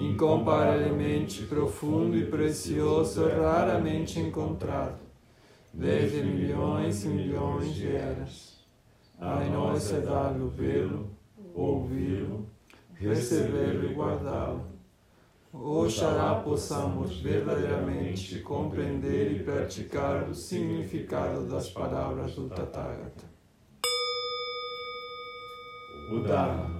[0.00, 4.98] incomparavelmente profundo e precioso, raramente encontrado,
[5.74, 8.58] desde milhões e milhões de eras.
[9.20, 11.10] A nós é dado vê-lo,
[11.54, 12.46] ouvi-lo,
[12.94, 14.70] recebê-lo e guardá-lo.
[15.52, 23.28] Oxalá possamos verdadeiramente compreender e praticar o significado das palavras do Tathagata.
[26.10, 26.79] O Dharma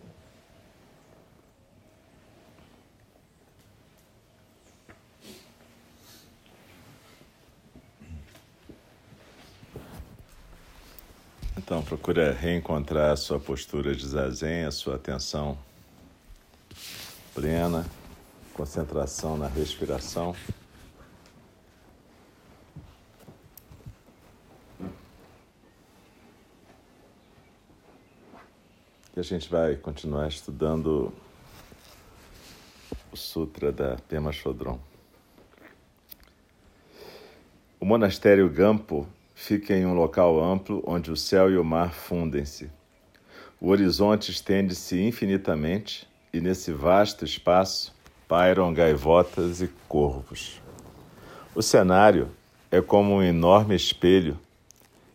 [11.63, 15.55] Então, procura reencontrar a sua postura de zazen, a sua atenção
[17.35, 17.85] plena,
[18.51, 20.35] concentração na respiração.
[29.15, 31.13] E a gente vai continuar estudando
[33.11, 34.79] o Sutra da Pema Chodron.
[37.79, 39.07] O monastério Gampo
[39.41, 42.69] fica em um local amplo onde o céu e o mar fundem-se.
[43.59, 47.91] O horizonte estende-se infinitamente e nesse vasto espaço
[48.27, 50.61] pairam gaivotas e corvos.
[51.55, 52.29] O cenário
[52.69, 54.39] é como um enorme espelho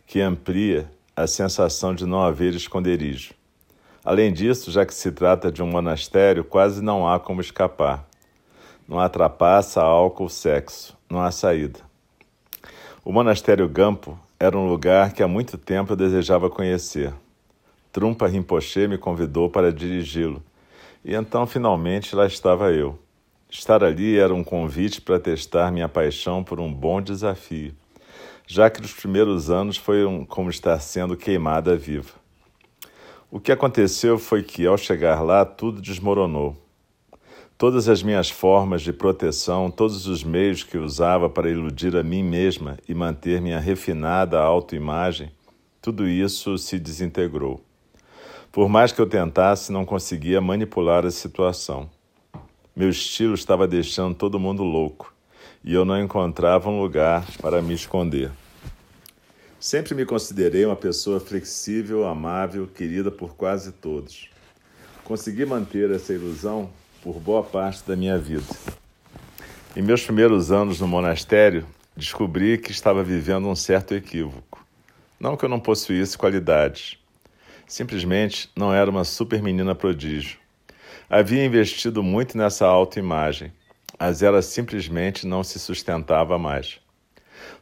[0.05, 3.33] que amplia a sensação de não haver esconderijo.
[4.03, 8.05] Além disso, já que se trata de um monastério, quase não há como escapar.
[8.85, 11.86] Não há trapaça, álcool, sexo, não há saída.
[13.07, 17.13] O monastério Gampo era um lugar que há muito tempo eu desejava conhecer.
[17.89, 20.43] Trumpa Rinpoche me convidou para dirigi-lo,
[21.05, 22.99] e então finalmente lá estava eu.
[23.49, 27.73] Estar ali era um convite para testar minha paixão por um bom desafio,
[28.45, 32.11] já que nos primeiros anos foi um, como estar sendo queimada viva.
[33.31, 36.57] O que aconteceu foi que, ao chegar lá, tudo desmoronou.
[37.57, 42.21] Todas as minhas formas de proteção, todos os meios que usava para iludir a mim
[42.21, 45.31] mesma e manter minha refinada autoimagem,
[45.81, 47.59] tudo isso se desintegrou.
[48.51, 51.89] Por mais que eu tentasse, não conseguia manipular a situação.
[52.75, 55.11] Meu estilo estava deixando todo mundo louco
[55.63, 58.31] e eu não encontrava um lugar para me esconder.
[59.59, 64.29] Sempre me considerei uma pessoa flexível, amável, querida por quase todos.
[65.03, 66.69] Consegui manter essa ilusão
[67.01, 68.45] por boa parte da minha vida.
[69.75, 71.65] Em meus primeiros anos no monastério,
[71.95, 74.65] descobri que estava vivendo um certo equívoco.
[75.19, 76.97] Não que eu não possuísse qualidades.
[77.67, 80.39] Simplesmente não era uma super menina prodígio.
[81.09, 83.51] Havia investido muito nessa autoimagem,
[83.99, 86.79] mas ela simplesmente não se sustentava mais.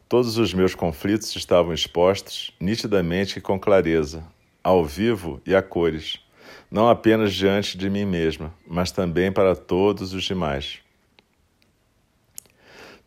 [0.07, 4.23] Todos os meus conflitos estavam expostos, nitidamente e com clareza,
[4.63, 6.24] ao vivo e a cores
[6.69, 10.79] não apenas diante de mim mesma, mas também para todos os demais.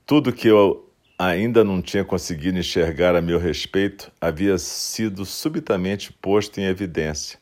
[0.06, 0.88] Tudo que eu
[1.18, 7.38] ainda não tinha conseguido enxergar a meu respeito havia sido subitamente posto em evidência.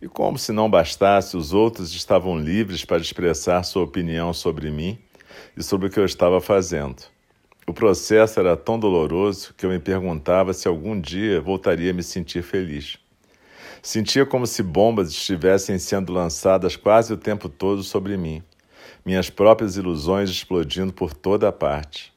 [0.00, 4.98] E como se não bastasse, os outros estavam livres para expressar sua opinião sobre mim
[5.56, 7.02] e sobre o que eu estava fazendo.
[7.66, 12.02] O processo era tão doloroso que eu me perguntava se algum dia voltaria a me
[12.02, 12.98] sentir feliz.
[13.86, 18.42] Sentia como se bombas estivessem sendo lançadas quase o tempo todo sobre mim,
[19.04, 22.12] minhas próprias ilusões explodindo por toda a parte.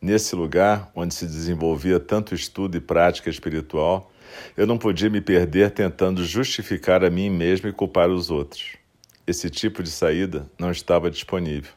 [0.00, 4.10] Nesse lugar, onde se desenvolvia tanto estudo e prática espiritual,
[4.56, 8.76] eu não podia me perder tentando justificar a mim mesmo e culpar os outros.
[9.26, 11.72] Esse tipo de saída não estava disponível.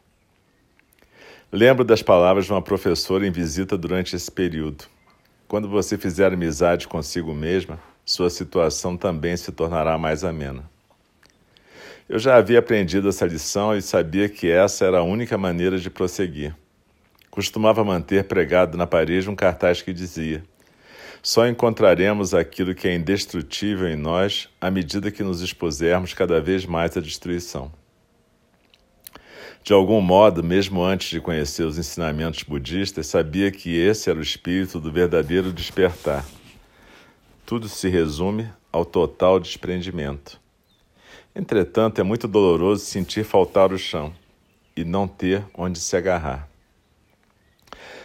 [1.52, 4.86] Lembro das palavras de uma professora em visita durante esse período.
[5.46, 10.70] Quando você fizer amizade consigo mesma, sua situação também se tornará mais amena.
[12.08, 15.90] Eu já havia aprendido essa lição e sabia que essa era a única maneira de
[15.90, 16.54] prosseguir.
[17.32, 20.44] Costumava manter pregado na parede um cartaz que dizia:
[21.22, 26.66] Só encontraremos aquilo que é indestrutível em nós à medida que nos expusermos cada vez
[26.66, 27.72] mais à destruição.
[29.64, 34.22] De algum modo, mesmo antes de conhecer os ensinamentos budistas, sabia que esse era o
[34.22, 36.26] espírito do verdadeiro despertar.
[37.46, 40.40] Tudo se resume ao total desprendimento.
[41.36, 44.14] Entretanto, é muito doloroso sentir faltar o chão
[44.78, 46.48] e não ter onde se agarrar.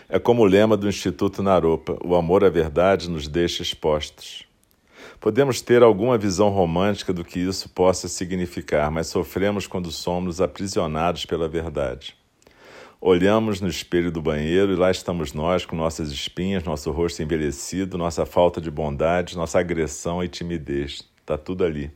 [0.08, 4.44] É como o lema do Instituto Naropa: o amor à verdade nos deixa expostos.
[5.20, 11.24] Podemos ter alguma visão romântica do que isso possa significar, mas sofremos quando somos aprisionados
[11.24, 12.17] pela verdade.
[13.00, 17.96] Olhamos no espelho do banheiro e lá estamos nós com nossas espinhas, nosso rosto envelhecido,
[17.96, 21.08] nossa falta de bondade, nossa agressão e timidez.
[21.20, 21.92] Está tudo ali.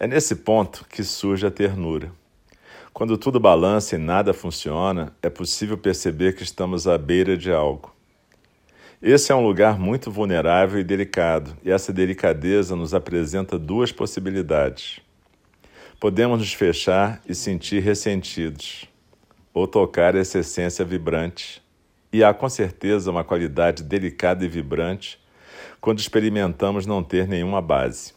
[0.00, 2.10] É nesse ponto que surge a ternura.
[2.92, 7.94] Quando tudo balança e nada funciona, é possível perceber que estamos à beira de algo.
[9.00, 14.98] Esse é um lugar muito vulnerável e delicado, e essa delicadeza nos apresenta duas possibilidades.
[16.00, 18.88] Podemos nos fechar e sentir ressentidos,
[19.52, 21.62] ou tocar essa essência vibrante,
[22.12, 25.20] e há com certeza uma qualidade delicada e vibrante
[25.80, 28.14] quando experimentamos não ter nenhuma base.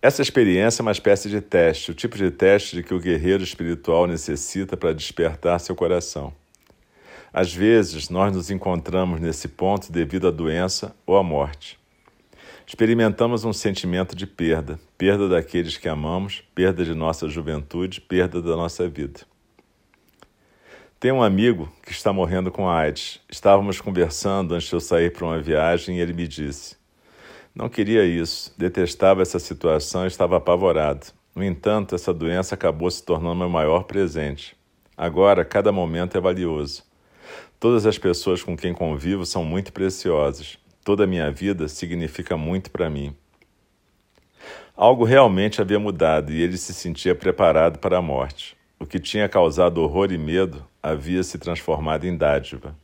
[0.00, 3.42] Essa experiência é uma espécie de teste, o tipo de teste de que o guerreiro
[3.42, 6.32] espiritual necessita para despertar seu coração.
[7.32, 11.78] Às vezes, nós nos encontramos nesse ponto devido à doença ou à morte.
[12.66, 18.54] Experimentamos um sentimento de perda, perda daqueles que amamos, perda de nossa juventude, perda da
[18.56, 19.20] nossa vida.
[21.00, 23.20] Tenho um amigo que está morrendo com AIDS.
[23.30, 26.76] Estávamos conversando antes de eu sair para uma viagem e ele me disse:
[27.54, 31.06] não queria isso, detestava essa situação e estava apavorado.
[31.36, 34.56] No entanto, essa doença acabou se tornando meu maior presente.
[34.96, 36.82] Agora, cada momento é valioso.
[37.60, 40.58] Todas as pessoas com quem convivo são muito preciosas.
[40.84, 43.14] Toda a minha vida significa muito para mim.
[44.76, 48.57] Algo realmente havia mudado e ele se sentia preparado para a morte.
[48.80, 52.76] O que tinha causado horror e medo havia se transformado em dádiva.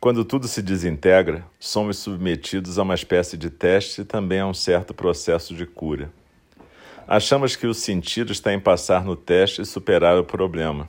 [0.00, 4.54] Quando tudo se desintegra, somos submetidos a uma espécie de teste e também a um
[4.54, 6.10] certo processo de cura.
[7.06, 10.88] Achamos que o sentido está em passar no teste e superar o problema.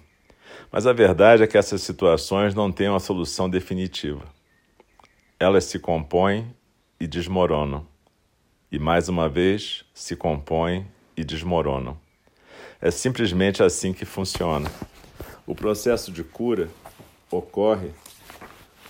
[0.71, 4.23] Mas a verdade é que essas situações não têm uma solução definitiva.
[5.37, 6.55] Elas se compõem
[6.97, 7.85] e desmoronam.
[8.71, 11.97] E mais uma vez se compõem e desmoronam.
[12.81, 14.67] É simplesmente assim que funciona.
[15.45, 16.67] O processo de cura
[17.29, 17.91] ocorre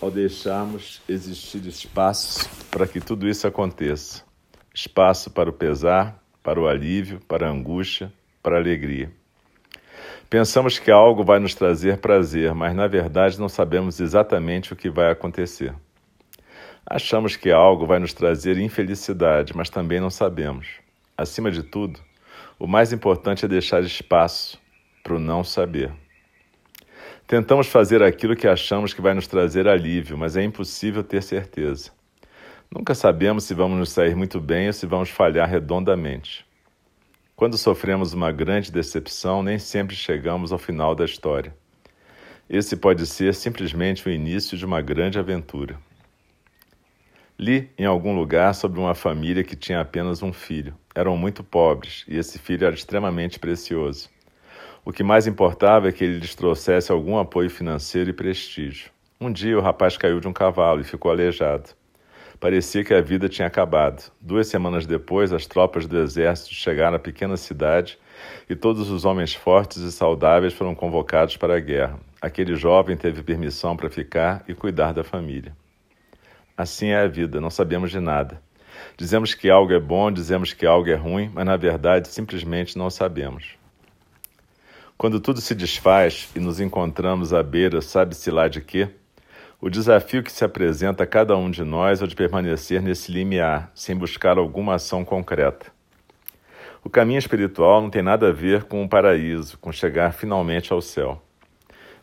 [0.01, 4.23] ao deixarmos existir espaços para que tudo isso aconteça.
[4.73, 8.11] Espaço para o pesar, para o alívio, para a angústia,
[8.41, 9.11] para a alegria.
[10.29, 14.89] Pensamos que algo vai nos trazer prazer, mas na verdade não sabemos exatamente o que
[14.89, 15.75] vai acontecer.
[16.89, 20.79] Achamos que algo vai nos trazer infelicidade, mas também não sabemos.
[21.17, 21.99] Acima de tudo,
[22.61, 24.61] o mais importante é deixar espaço
[25.01, 25.91] para o não saber.
[27.25, 31.89] Tentamos fazer aquilo que achamos que vai nos trazer alívio, mas é impossível ter certeza.
[32.69, 36.45] Nunca sabemos se vamos nos sair muito bem ou se vamos falhar redondamente.
[37.35, 41.55] Quando sofremos uma grande decepção, nem sempre chegamos ao final da história.
[42.47, 45.79] Esse pode ser simplesmente o início de uma grande aventura.
[47.41, 50.75] Li em algum lugar sobre uma família que tinha apenas um filho.
[50.93, 54.11] Eram muito pobres e esse filho era extremamente precioso.
[54.85, 58.91] O que mais importava é que ele lhes trouxesse algum apoio financeiro e prestígio.
[59.19, 61.71] Um dia o rapaz caiu de um cavalo e ficou aleijado.
[62.39, 64.11] Parecia que a vida tinha acabado.
[64.21, 67.97] Duas semanas depois, as tropas do exército chegaram à pequena cidade
[68.47, 71.99] e todos os homens fortes e saudáveis foram convocados para a guerra.
[72.21, 75.59] Aquele jovem teve permissão para ficar e cuidar da família.
[76.57, 78.41] Assim é a vida, não sabemos de nada.
[78.97, 82.89] Dizemos que algo é bom, dizemos que algo é ruim, mas na verdade simplesmente não
[82.89, 83.55] sabemos.
[84.97, 88.89] Quando tudo se desfaz e nos encontramos à beira, sabe-se lá de quê?
[89.59, 93.11] O desafio que se apresenta a cada um de nós é o de permanecer nesse
[93.11, 95.71] limiar, sem buscar alguma ação concreta.
[96.83, 100.81] O caminho espiritual não tem nada a ver com o paraíso, com chegar finalmente ao
[100.81, 101.21] céu.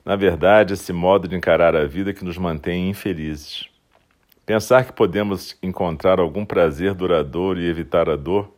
[0.04, 3.68] Na verdade, esse modo de encarar a vida que nos mantém infelizes.
[4.48, 8.50] Pensar que podemos encontrar algum prazer duradouro e evitar a dor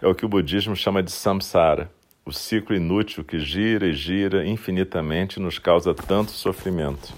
[0.00, 1.90] é o que o budismo chama de samsara
[2.24, 7.12] o ciclo inútil que gira e gira infinitamente nos causa tanto sofrimento.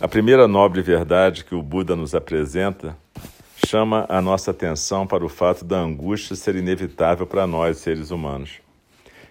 [0.00, 2.96] A primeira nobre verdade que o Buda nos apresenta
[3.66, 8.60] chama a nossa atenção para o fato da angústia ser inevitável para nós, seres humanos.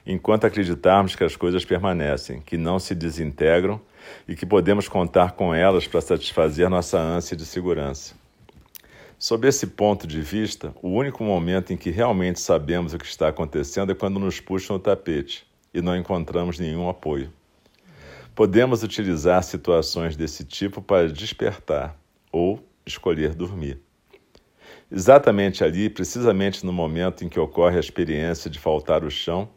[0.06, 3.82] Enquanto acreditarmos que as coisas permanecem, que não se desintegram,
[4.28, 8.16] e que podemos contar com elas para satisfazer nossa ânsia de segurança.
[9.18, 13.28] Sob esse ponto de vista, o único momento em que realmente sabemos o que está
[13.28, 17.32] acontecendo é quando nos puxam o tapete e não encontramos nenhum apoio.
[18.34, 21.98] Podemos utilizar situações desse tipo para despertar
[22.32, 23.82] ou escolher dormir.
[24.90, 29.50] Exatamente ali, precisamente no momento em que ocorre a experiência de faltar o chão,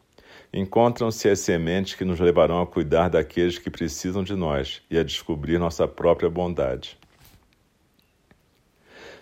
[0.52, 5.02] encontram-se as sementes que nos levarão a cuidar daqueles que precisam de nós e a
[5.02, 6.98] descobrir nossa própria bondade.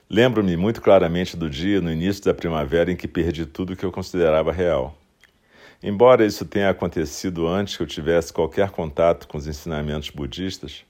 [0.08, 3.92] Lembro-me muito claramente do dia no início da primavera em que perdi tudo que eu
[3.92, 4.96] considerava real.
[5.80, 10.84] Embora isso tenha acontecido antes que eu tivesse qualquer contato com os ensinamentos budistas,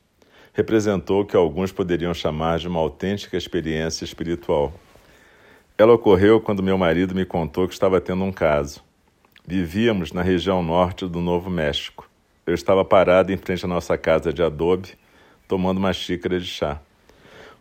[0.55, 4.73] representou o que alguns poderiam chamar de uma autêntica experiência espiritual.
[5.77, 8.83] Ela ocorreu quando meu marido me contou que estava tendo um caso.
[9.47, 12.09] Vivíamos na região norte do Novo México.
[12.47, 14.91] Eu estava parado em frente à nossa casa de adobe,
[15.49, 16.81] tomando uma xícara de chá.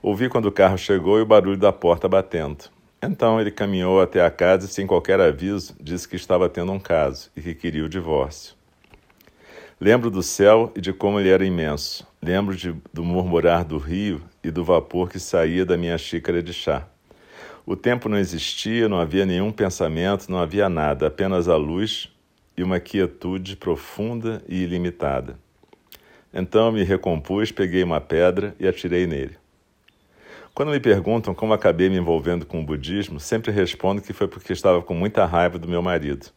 [0.01, 2.65] Ouvi quando o carro chegou e o barulho da porta batendo.
[3.01, 6.79] Então ele caminhou até a casa e, sem qualquer aviso, disse que estava tendo um
[6.79, 8.55] caso e que queria o divórcio.
[9.79, 12.05] Lembro do céu e de como ele era imenso.
[12.21, 16.53] Lembro de, do murmurar do rio e do vapor que saía da minha xícara de
[16.53, 16.85] chá.
[17.69, 22.09] O tempo não existia, não havia nenhum pensamento, não havia nada, apenas a luz
[22.57, 25.37] e uma quietude profunda e ilimitada.
[26.33, 29.37] Então me recompus, peguei uma pedra e atirei nele.
[30.51, 34.51] Quando me perguntam como acabei me envolvendo com o budismo, sempre respondo que foi porque
[34.51, 36.31] estava com muita raiva do meu marido.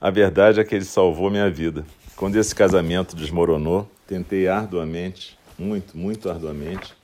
[0.00, 1.84] A verdade é que ele salvou minha vida.
[2.16, 6.94] Quando esse casamento desmoronou, tentei arduamente, muito, muito arduamente,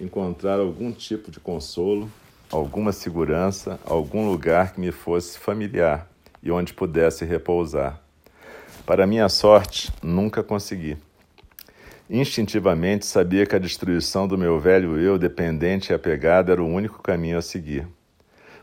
[0.00, 2.10] encontrar algum tipo de consolo
[2.52, 6.06] alguma segurança, algum lugar que me fosse familiar
[6.42, 7.98] e onde pudesse repousar.
[8.84, 10.98] Para minha sorte, nunca consegui.
[12.10, 17.02] Instintivamente sabia que a destruição do meu velho eu, dependente e apegado, era o único
[17.02, 17.88] caminho a seguir.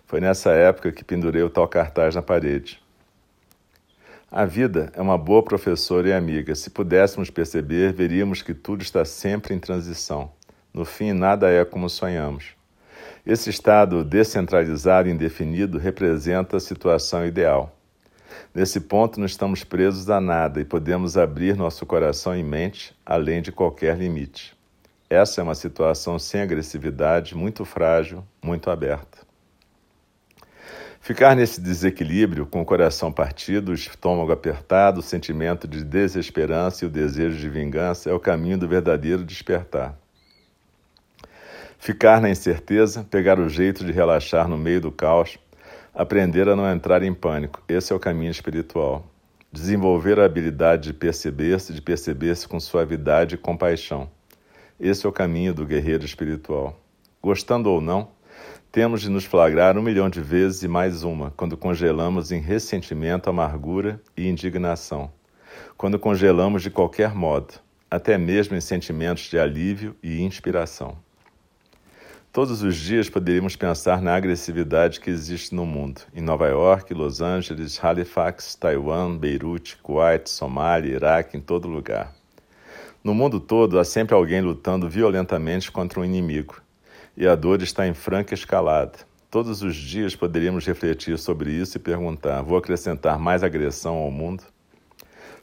[0.05, 2.79] Foi nessa época que pendurei o tal cartaz na parede.
[4.31, 6.53] A vida é uma boa professora e amiga.
[6.53, 10.31] Se pudéssemos perceber, veríamos que tudo está sempre em transição.
[10.72, 12.59] No fim, nada é como sonhamos.
[13.25, 17.75] Esse estado descentralizado e indefinido representa a situação ideal.
[18.53, 23.41] Nesse ponto, não estamos presos a nada e podemos abrir nosso coração e mente além
[23.41, 24.57] de qualquer limite.
[25.09, 29.19] Essa é uma situação sem agressividade, muito frágil, muito aberta.
[31.01, 36.88] Ficar nesse desequilíbrio, com o coração partido, o estômago apertado, o sentimento de desesperança e
[36.88, 39.99] o desejo de vingança é o caminho do verdadeiro despertar.
[41.81, 45.39] Ficar na incerteza, pegar o jeito de relaxar no meio do caos,
[45.95, 47.63] aprender a não entrar em pânico.
[47.69, 49.07] Esse é o caminho espiritual.
[49.50, 54.09] Desenvolver a habilidade de perceber-se, de perceber-se com suavidade e compaixão.
[54.77, 56.77] Esse é o caminho do guerreiro espiritual.
[57.24, 58.09] Gostando ou não,
[58.74, 63.29] temos de nos flagrar um milhão de vezes e mais uma, quando congelamos em ressentimento,
[63.29, 65.09] amargura e indignação.
[65.77, 67.53] Quando congelamos de qualquer modo,
[67.89, 70.98] até mesmo em sentimentos de alívio e inspiração.
[72.31, 77.21] Todos os dias poderíamos pensar na agressividade que existe no mundo, em Nova York, Los
[77.21, 82.13] Angeles, Halifax, Taiwan, Beirute, Kuwait, Somália, Iraque, em todo lugar.
[83.03, 86.62] No mundo todo há sempre alguém lutando violentamente contra um inimigo,
[87.17, 89.00] e a dor está em franca escalada.
[89.31, 94.43] Todos os dias poderíamos refletir sobre isso e perguntar: vou acrescentar mais agressão ao mundo?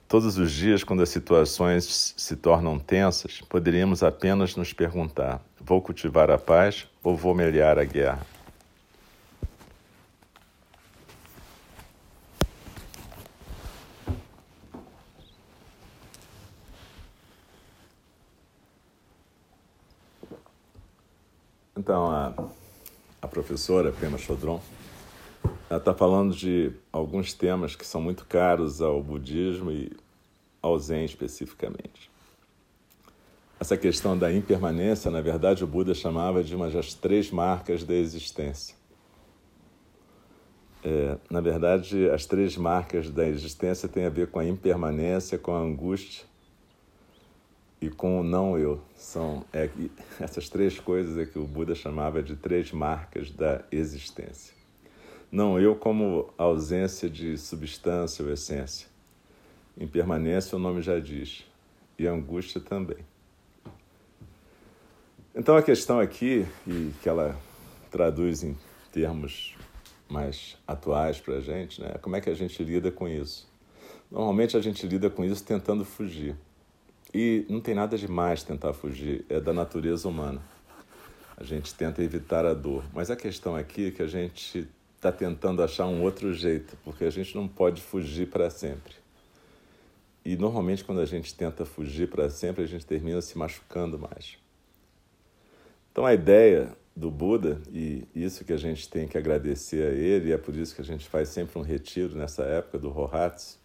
[0.06, 6.30] Todos os dias, quando as situações se tornam tensas, poderíamos apenas nos perguntar: vou cultivar
[6.30, 8.26] a paz ou vou meliar a guerra?
[21.76, 22.32] Então, a,
[23.22, 24.60] a professora Pema Chodron
[25.70, 29.92] está falando de alguns temas que são muito caros ao budismo e
[30.62, 32.10] ao Zen especificamente.
[33.58, 37.94] Essa questão da impermanência, na verdade, o Buda chamava de uma das três marcas da
[37.94, 38.76] existência.
[40.84, 45.54] É, na verdade, as três marcas da existência têm a ver com a impermanência, com
[45.54, 46.26] a angústia
[47.80, 48.80] e com o não eu.
[48.94, 49.70] São é,
[50.20, 54.54] essas três coisas é que o Buda chamava de três marcas da existência.
[55.32, 58.86] Não eu como ausência de substância ou essência.
[59.78, 61.44] Impermanência o nome já diz,
[61.98, 62.98] e angústia também.
[65.38, 67.38] Então a questão aqui, e que ela
[67.90, 68.56] traduz em
[68.90, 69.54] termos
[70.08, 71.96] mais atuais para a gente, né?
[72.00, 73.46] como é que a gente lida com isso?
[74.10, 76.34] Normalmente a gente lida com isso tentando fugir.
[77.12, 80.40] E não tem nada de mais tentar fugir, é da natureza humana.
[81.36, 82.84] A gente tenta evitar a dor.
[82.94, 87.04] Mas a questão aqui é que a gente está tentando achar um outro jeito, porque
[87.04, 88.94] a gente não pode fugir para sempre.
[90.24, 94.45] E normalmente, quando a gente tenta fugir para sempre, a gente termina se machucando mais.
[95.96, 100.28] Então, a ideia do Buda, e isso que a gente tem que agradecer a ele,
[100.28, 103.58] e é por isso que a gente faz sempre um retiro nessa época do Rohatsu,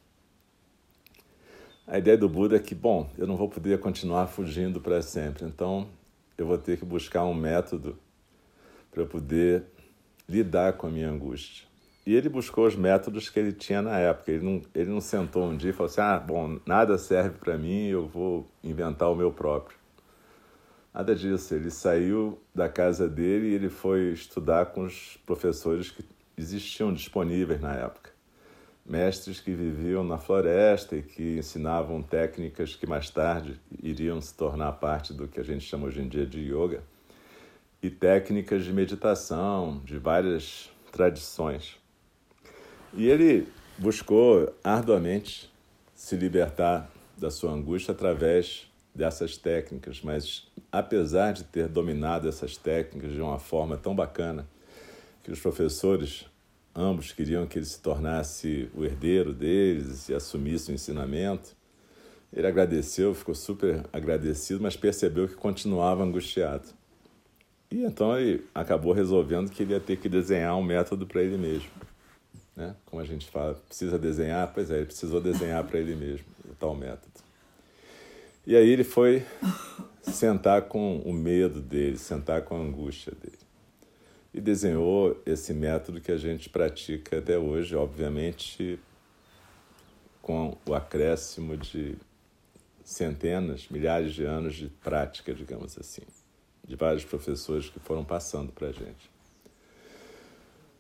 [1.86, 5.44] a ideia do Buda é que, bom, eu não vou poder continuar fugindo para sempre,
[5.44, 5.90] então
[6.38, 8.00] eu vou ter que buscar um método
[8.90, 9.66] para poder
[10.26, 11.68] lidar com a minha angústia.
[12.08, 14.32] E ele buscou os métodos que ele tinha na época.
[14.32, 17.58] Ele não, ele não sentou um dia e falou assim: ah, bom, nada serve para
[17.58, 19.81] mim, eu vou inventar o meu próprio.
[20.94, 21.56] Nada disso.
[21.56, 26.04] Ele saiu da casa dele e ele foi estudar com os professores que
[26.38, 28.12] existiam disponíveis na época
[28.86, 34.74] mestres que viviam na floresta e que ensinavam técnicas que mais tarde iriam se tornar
[34.74, 36.84] parte do que a gente chama hoje em dia de yoga,
[37.82, 41.78] e técnicas de meditação de várias tradições.
[42.94, 45.52] E ele buscou arduamente
[45.96, 53.12] se libertar da sua angústia através dessas técnicas, mas apesar de ter dominado essas técnicas
[53.12, 54.48] de uma forma tão bacana
[55.24, 56.26] que os professores
[56.74, 61.54] Ambos queriam que ele se tornasse o herdeiro deles e assumisse o ensinamento.
[62.32, 66.70] Ele agradeceu, ficou super agradecido, mas percebeu que continuava angustiado.
[67.70, 71.38] E então ele acabou resolvendo que ele ia ter que desenhar um método para ele
[71.38, 71.70] mesmo.
[72.56, 72.74] Né?
[72.86, 74.50] Como a gente fala, precisa desenhar?
[74.54, 77.12] Pois é, ele precisou desenhar para ele mesmo o tal método.
[78.48, 79.26] E aí ele foi
[80.02, 83.42] sentar com o medo dele, sentar com a angústia dele
[84.34, 88.80] e desenhou esse método que a gente pratica até hoje, obviamente
[90.22, 91.96] com o acréscimo de
[92.84, 96.04] centenas, milhares de anos de prática, digamos assim,
[96.66, 99.10] de vários professores que foram passando para a gente.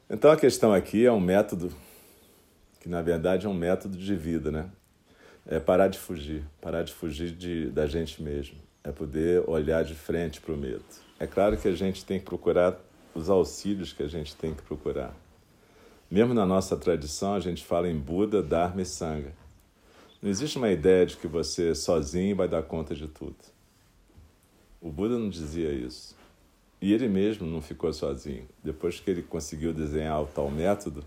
[0.09, 1.73] Então a questão aqui é um método
[2.79, 4.69] que na verdade é um método de vida, né?
[5.45, 9.95] É parar de fugir, parar de fugir de, da gente mesmo, é poder olhar de
[9.95, 10.83] frente para o medo.
[11.19, 12.79] É claro que a gente tem que procurar
[13.13, 15.15] os auxílios que a gente tem que procurar.
[16.09, 19.33] Mesmo na nossa tradição, a gente fala em Buda, Dharma e Sangha.
[20.21, 23.37] Não existe uma ideia de que você sozinho vai dar conta de tudo.
[24.81, 26.15] O Buda não dizia isso.
[26.81, 28.47] E ele mesmo não ficou sozinho.
[28.63, 31.05] Depois que ele conseguiu desenhar o tal método,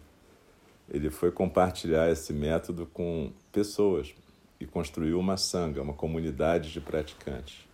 [0.88, 4.14] ele foi compartilhar esse método com pessoas
[4.60, 7.66] e construiu uma sangha, uma comunidade de praticantes.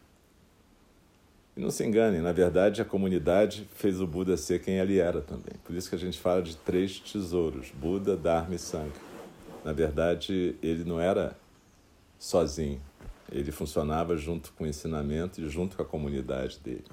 [1.56, 5.20] E não se enganem, na verdade a comunidade fez o Buda ser quem ele era
[5.20, 5.54] também.
[5.64, 8.92] Por isso que a gente fala de três tesouros: Buda, Dharma e Sangha.
[9.64, 11.36] Na verdade, ele não era
[12.18, 12.80] sozinho,
[13.30, 16.84] ele funcionava junto com o ensinamento e junto com a comunidade dele.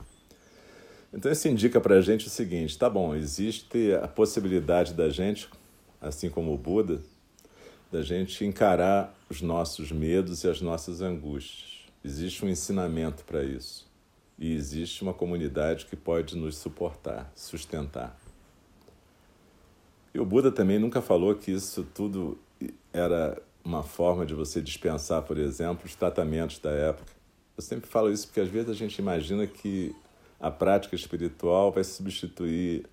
[1.13, 5.49] Então isso indica para a gente o seguinte: tá bom, existe a possibilidade da gente,
[6.01, 7.01] assim como o Buda,
[7.91, 11.85] da gente encarar os nossos medos e as nossas angústias.
[12.03, 13.87] Existe um ensinamento para isso
[14.37, 18.17] e existe uma comunidade que pode nos suportar, sustentar.
[20.13, 22.37] E o Buda também nunca falou que isso tudo
[22.93, 27.11] era uma forma de você dispensar, por exemplo, os tratamentos da época.
[27.55, 29.93] Eu sempre falo isso porque às vezes a gente imagina que
[30.39, 32.85] a prática espiritual vai substituir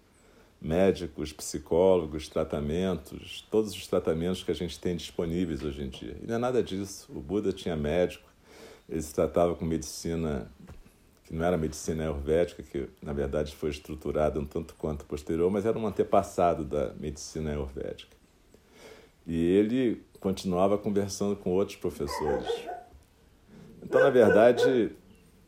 [0.65, 6.17] médicos, psicólogos, tratamentos, todos os tratamentos que a gente tem disponíveis hoje em dia.
[6.23, 7.13] E não é nada disso.
[7.15, 8.27] O Buda tinha médico,
[8.89, 10.51] ele se tratava com medicina
[11.25, 15.65] que não era medicina ayurvédica, que na verdade foi estruturada um tanto quanto posterior, mas
[15.65, 18.15] era um antepassado da medicina ayurvédica.
[19.27, 22.47] E ele continuava conversando com outros professores.
[23.83, 24.93] Então, na verdade,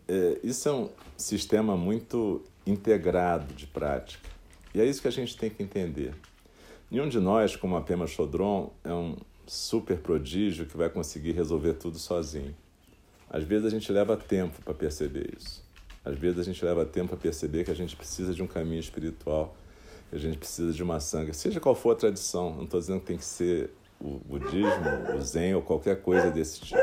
[0.09, 4.36] é, isso é um sistema muito integrado de prática.
[4.77, 6.13] E é isso que a gente tem que entender.
[6.91, 11.73] Nenhum de nós, como a Pema Chodron, é um super prodígio que vai conseguir resolver
[11.73, 12.55] tudo sozinho.
[13.31, 15.65] Às vezes a gente leva tempo para perceber isso.
[16.05, 18.79] Às vezes a gente leva tempo a perceber que a gente precisa de um caminho
[18.79, 19.57] espiritual,
[20.11, 22.55] que a gente precisa de uma sanga, seja qual for a tradição.
[22.55, 26.61] Não estou dizendo que tem que ser o budismo, o zen ou qualquer coisa desse
[26.61, 26.79] tipo.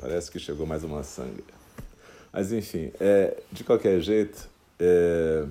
[0.00, 1.44] Parece que chegou mais uma sangue.
[2.32, 5.46] Mas enfim, é, de qualquer jeito, é,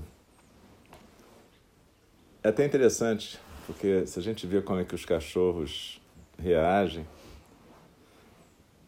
[2.43, 5.99] é até interessante, porque se a gente vê como é que os cachorros
[6.37, 7.05] reagem,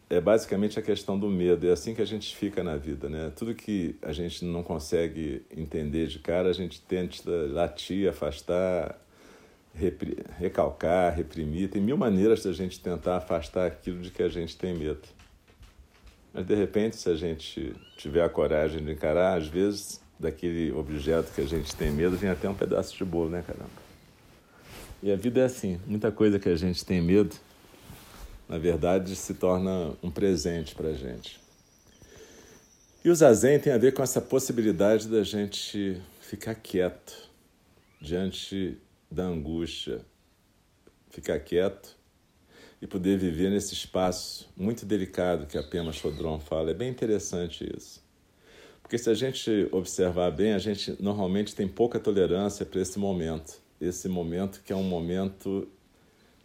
[0.09, 1.67] é basicamente a questão do medo.
[1.67, 3.31] É assim que a gente fica na vida, né?
[3.35, 8.99] Tudo que a gente não consegue entender de cara, a gente tenta latir, afastar,
[10.37, 11.69] recalcar, reprimir.
[11.69, 15.07] Tem mil maneiras de a gente tentar afastar aquilo de que a gente tem medo.
[16.33, 21.31] Mas de repente, se a gente tiver a coragem de encarar, às vezes daquele objeto
[21.33, 23.87] que a gente tem medo vem até um pedaço de bolo, né, caramba?
[25.01, 27.35] E a vida é assim, muita coisa que a gente tem medo,
[28.49, 31.39] na verdade, se torna um presente para a gente.
[33.05, 37.29] E o zazen tem a ver com essa possibilidade da gente ficar quieto
[38.01, 38.77] diante
[39.09, 40.01] da angústia,
[41.09, 41.95] ficar quieto
[42.81, 46.71] e poder viver nesse espaço muito delicado que a Pema Chodron fala.
[46.71, 48.06] É bem interessante isso.
[48.87, 53.61] Porque se a gente observar bem, a gente normalmente tem pouca tolerância para esse momento.
[53.81, 55.67] Esse momento que é um momento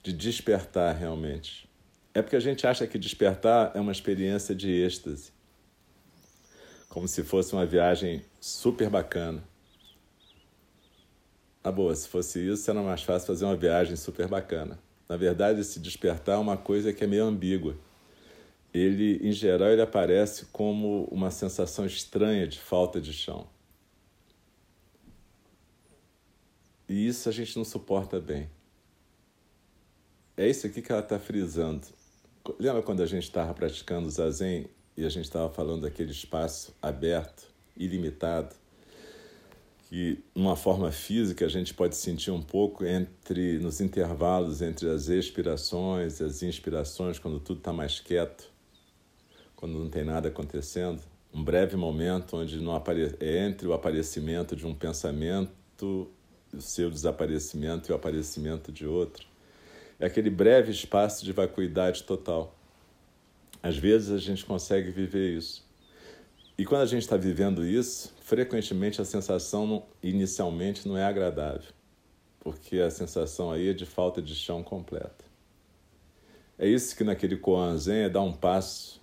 [0.03, 1.71] de despertar realmente.
[2.13, 5.31] É porque a gente acha que despertar é uma experiência de êxtase.
[6.89, 9.45] Como se fosse uma viagem super bacana.
[11.63, 14.81] Ah, boa, se fosse isso, era mais fácil fazer uma viagem super bacana.
[15.09, 17.77] Na verdade, esse despertar é uma coisa que é meio ambígua
[18.73, 23.47] ele, em geral, ele aparece como uma sensação estranha de falta de chão.
[26.89, 28.49] E isso a gente não suporta bem.
[30.37, 31.87] É isso aqui que ela está frisando.
[32.59, 36.75] Lembra quando a gente estava praticando o zazen e a gente estava falando daquele espaço
[36.81, 38.55] aberto, ilimitado,
[39.89, 45.09] que numa forma física a gente pode sentir um pouco entre nos intervalos entre as
[45.09, 48.52] expirações e as inspirações, quando tudo está mais quieto
[49.63, 51.01] quando não tem nada acontecendo,
[51.33, 53.15] um breve momento onde não apare...
[53.21, 56.11] é entre o aparecimento de um pensamento,
[56.53, 59.25] o seu desaparecimento e o aparecimento de outro.
[60.01, 62.59] É aquele breve espaço de vacuidade total.
[63.63, 65.65] Às vezes a gente consegue viver isso.
[66.59, 71.71] E quando a gente está vivendo isso, frequentemente a sensação não, inicialmente não é agradável,
[72.41, 75.25] porque a sensação aí é de falta de chão completa.
[76.59, 79.01] É isso que naquele Koan Zen é dar um passo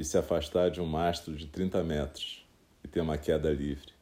[0.00, 2.42] e se afastar de um mastro de 30 metros
[2.82, 3.92] e ter uma queda livre.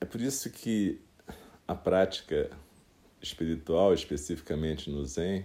[0.00, 0.98] É por isso que
[1.68, 2.50] a prática
[3.20, 5.44] espiritual, especificamente no Zen,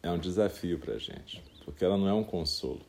[0.00, 2.86] é um desafio para a gente, porque ela não é um consolo,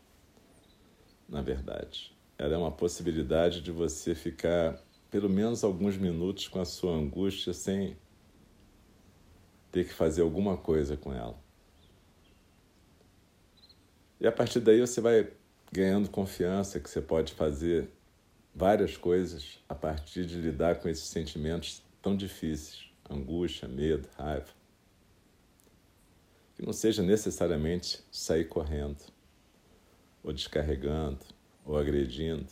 [1.28, 2.16] na verdade.
[2.38, 7.52] Ela é uma possibilidade de você ficar pelo menos alguns minutos com a sua angústia
[7.52, 7.98] sem
[9.72, 11.40] ter que fazer alguma coisa com ela.
[14.20, 15.32] E a partir daí você vai
[15.72, 17.90] ganhando confiança que você pode fazer
[18.54, 24.48] várias coisas a partir de lidar com esses sentimentos tão difíceis angústia, medo, raiva.
[26.56, 29.02] Que não seja necessariamente sair correndo,
[30.24, 31.20] ou descarregando,
[31.66, 32.52] ou agredindo.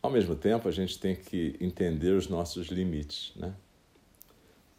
[0.00, 3.54] Ao mesmo tempo, a gente tem que entender os nossos limites, né?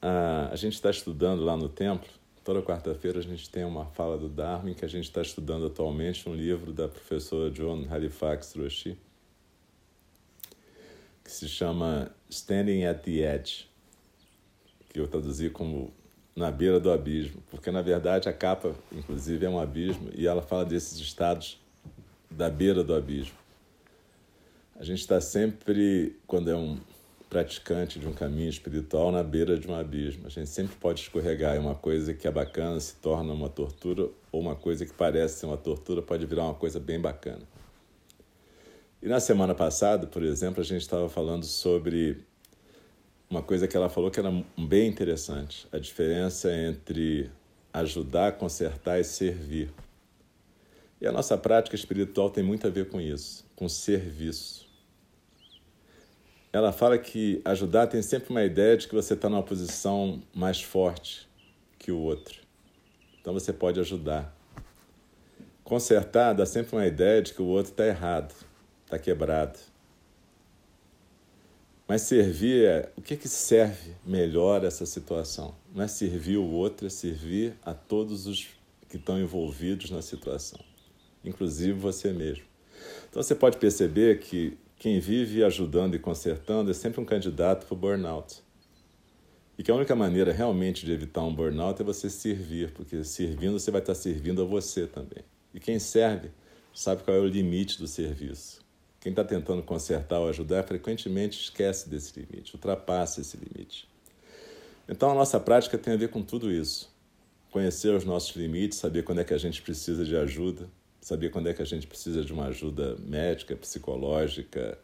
[0.02, 2.10] Ah, a gente está estudando lá no templo,
[2.44, 6.28] toda quarta-feira a gente tem uma fala do Darwin que a gente está estudando atualmente,
[6.30, 8.98] um livro da professora Joan Halifax Roshi,
[11.24, 13.70] que se chama Standing at the Edge,
[14.90, 15.94] que eu traduzi como
[16.36, 20.42] Na Beira do Abismo, porque na verdade a capa, inclusive, é um abismo e ela
[20.42, 21.60] fala desses estados
[22.32, 23.38] da beira do abismo.
[24.76, 26.80] A gente está sempre, quando é um,
[27.30, 30.26] praticante de um caminho espiritual na beira de um abismo.
[30.26, 34.10] A gente sempre pode escorregar e uma coisa que é bacana se torna uma tortura
[34.32, 37.44] ou uma coisa que parece ser uma tortura pode virar uma coisa bem bacana.
[39.02, 42.18] E na semana passada, por exemplo, a gente estava falando sobre
[43.30, 47.30] uma coisa que ela falou que era bem interessante, a diferença entre
[47.72, 49.72] ajudar, consertar e servir.
[51.00, 54.69] E a nossa prática espiritual tem muito a ver com isso, com serviço
[56.52, 60.62] ela fala que ajudar tem sempre uma ideia de que você está numa posição mais
[60.62, 61.30] forte
[61.78, 62.42] que o outro.
[63.22, 64.36] Então você pode ajudar.
[65.64, 68.34] Consertar dá sempre uma ideia de que o outro está errado,
[68.86, 69.60] está quebrado.
[71.88, 75.56] Mas servir é o que, que serve melhor essa situação?
[75.74, 78.48] Não é servir o outro, é servir a todos os
[78.88, 80.60] que estão envolvidos na situação,
[81.24, 82.44] inclusive você mesmo.
[83.10, 87.74] Então você pode perceber que quem vive ajudando e consertando é sempre um candidato para
[87.74, 88.42] o burnout.
[89.58, 93.60] E que a única maneira realmente de evitar um burnout é você servir, porque servindo
[93.60, 95.22] você vai estar servindo a você também.
[95.54, 96.32] E quem serve
[96.74, 98.62] sabe qual é o limite do serviço.
[99.02, 103.86] Quem está tentando consertar ou ajudar frequentemente esquece desse limite, ultrapassa esse limite.
[104.88, 106.90] Então a nossa prática tem a ver com tudo isso.
[107.52, 110.70] Conhecer os nossos limites, saber quando é que a gente precisa de ajuda,
[111.10, 114.78] saber quando é que a gente precisa de uma ajuda médica, psicológica,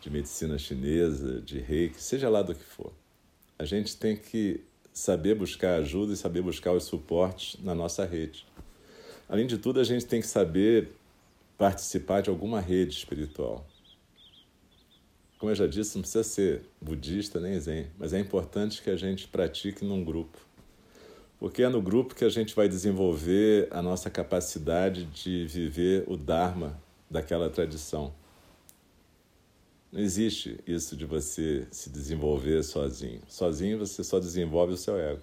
[0.00, 2.90] de medicina chinesa, de reiki, seja lá do que for.
[3.58, 8.46] A gente tem que saber buscar ajuda e saber buscar os suportes na nossa rede.
[9.28, 10.92] Além de tudo, a gente tem que saber
[11.58, 13.66] participar de alguma rede espiritual.
[15.38, 18.96] Como eu já disse, não precisa ser budista nem zen, mas é importante que a
[18.96, 20.47] gente pratique num grupo.
[21.38, 26.16] Porque é no grupo que a gente vai desenvolver a nossa capacidade de viver o
[26.16, 26.76] Dharma
[27.08, 28.12] daquela tradição.
[29.90, 33.22] Não existe isso de você se desenvolver sozinho.
[33.28, 35.22] Sozinho você só desenvolve o seu ego.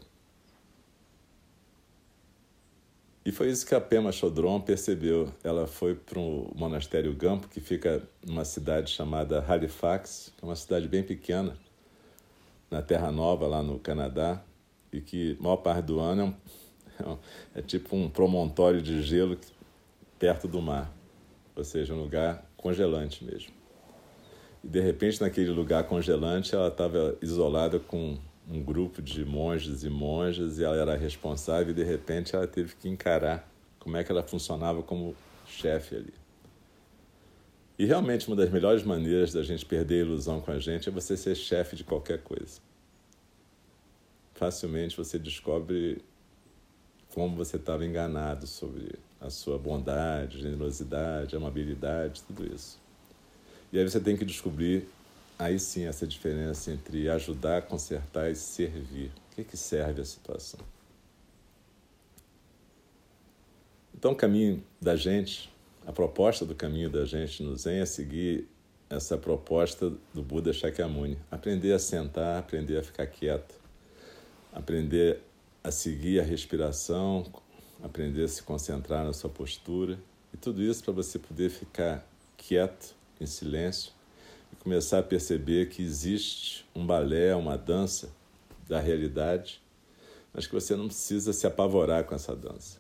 [3.26, 5.34] E foi isso que a Pema Chodron percebeu.
[5.44, 10.56] Ela foi para o monastério Gampo, que fica numa cidade chamada Halifax, que é uma
[10.56, 11.58] cidade bem pequena,
[12.70, 14.44] na Terra Nova, lá no Canadá,
[14.96, 16.36] e que a maior parte do ano
[17.00, 17.18] é, um,
[17.56, 19.38] é tipo um promontório de gelo
[20.18, 20.92] perto do mar,
[21.56, 23.52] ou seja, um lugar congelante mesmo.
[24.64, 28.18] E de repente, naquele lugar congelante, ela estava isolada com
[28.50, 32.76] um grupo de monges e monjas e ela era responsável e de repente ela teve
[32.76, 35.16] que encarar como é que ela funcionava como
[35.48, 36.14] chefe ali.
[37.78, 40.92] E realmente uma das melhores maneiras da gente perder a ilusão com a gente é
[40.92, 42.62] você ser chefe de qualquer coisa.
[44.36, 46.04] Facilmente você descobre
[47.14, 52.78] como você estava enganado sobre a sua bondade, generosidade, amabilidade, tudo isso.
[53.72, 54.88] E aí você tem que descobrir,
[55.40, 59.12] aí sim, essa diferença entre ajudar, consertar e servir.
[59.32, 60.60] O que, que serve a situação?
[63.98, 65.50] Então, o caminho da gente,
[65.88, 68.48] a proposta do caminho da gente no Zen é seguir
[68.90, 71.18] essa proposta do Buda Shakyamuni.
[71.32, 73.56] Aprender a sentar, aprender a ficar quieto,
[74.56, 75.22] aprender
[75.62, 77.26] a seguir a respiração,
[77.84, 80.00] aprender a se concentrar na sua postura.
[80.34, 83.92] E tudo isso para você poder ficar quieto em silêncio
[84.52, 88.10] e começar a perceber que existe um balé, uma dança
[88.68, 89.62] da realidade,
[90.34, 92.80] mas que você não precisa se apavorar com essa dança.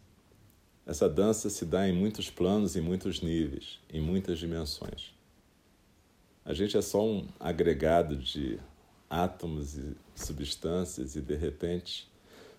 [0.87, 5.13] Essa dança se dá em muitos planos, em muitos níveis, em muitas dimensões.
[6.45, 8.59] A gente é só um agregado de
[9.09, 12.09] átomos e substâncias e de repente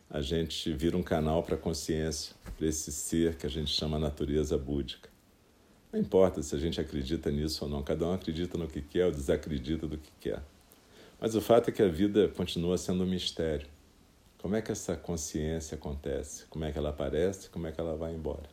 [0.08, 3.98] a gente vira um canal para a consciência, para esse ser que a gente chama
[3.98, 5.08] natureza búdica.
[5.92, 9.06] Não importa se a gente acredita nisso ou não, cada um acredita no que quer
[9.06, 10.42] ou desacredita do que quer.
[11.20, 13.66] Mas o fato é que a vida continua sendo um mistério.
[14.38, 16.44] Como é que essa consciência acontece?
[16.46, 17.48] Como é que ela aparece?
[17.48, 18.48] Como é que ela vai embora?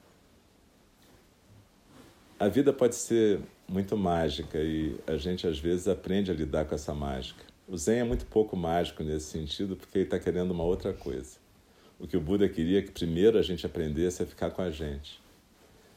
[2.40, 6.74] A vida pode ser muito mágica e a gente às vezes aprende a lidar com
[6.74, 7.44] essa mágica.
[7.74, 11.40] O Zen é muito pouco mágico nesse sentido porque ele está querendo uma outra coisa.
[12.00, 14.70] O que o Buda queria é que primeiro a gente aprendesse a ficar com a
[14.70, 15.20] gente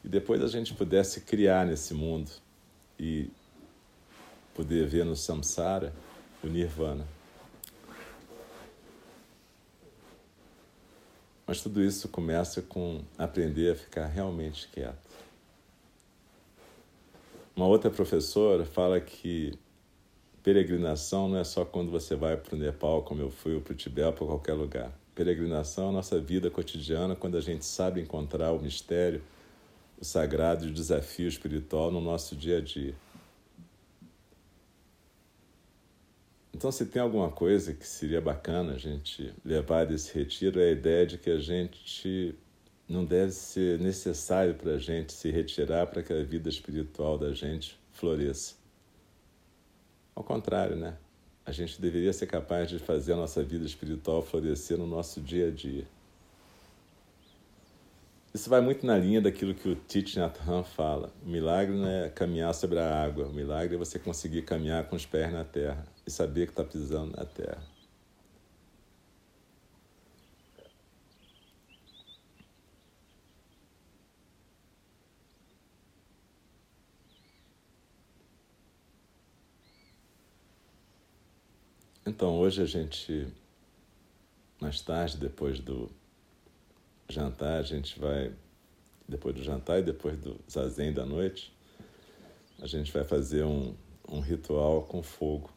[0.03, 2.31] e depois a gente pudesse criar nesse mundo
[2.99, 3.29] e
[4.55, 5.93] poder ver no samsara
[6.43, 7.07] o nirvana.
[11.47, 15.11] Mas tudo isso começa com aprender a ficar realmente quieto.
[17.55, 19.59] Uma outra professora fala que
[20.47, 23.73] peregrinação não é só quando você vai para o Nepal, como eu fui, ou para
[23.73, 24.97] o Tibete, ou para qualquer lugar.
[25.13, 29.21] Peregrinação é a nossa vida cotidiana, quando a gente sabe encontrar o mistério
[30.01, 32.95] o sagrado e o desafio espiritual no nosso dia a dia.
[36.55, 40.71] Então, se tem alguma coisa que seria bacana a gente levar desse retiro, é a
[40.71, 42.37] ideia de que a gente
[42.89, 47.33] não deve ser necessário para a gente se retirar para que a vida espiritual da
[47.33, 48.56] gente floresça.
[50.17, 50.97] Ao contrário, né?
[51.45, 55.49] A gente deveria ser capaz de fazer a nossa vida espiritual florescer no nosso dia
[55.49, 55.87] a dia.
[58.33, 61.13] Isso vai muito na linha daquilo que o Thich Nhat Hanh fala.
[61.25, 63.27] O milagre não é caminhar sobre a água.
[63.27, 66.65] O milagre é você conseguir caminhar com os pés na terra e saber que está
[66.65, 67.76] pisando na terra.
[82.07, 83.27] Então, hoje a gente,
[84.61, 85.91] mais tarde, depois do
[87.09, 88.33] jantar, a gente vai,
[89.09, 91.53] depois do jantar e depois do zazen da noite,
[92.63, 93.75] a gente vai fazer um,
[94.09, 95.51] um ritual com fogo.